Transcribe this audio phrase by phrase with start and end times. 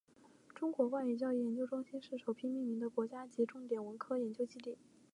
[0.55, 4.75] 中国外语教育研究中心是首批命名的国家级重点文科研究基地。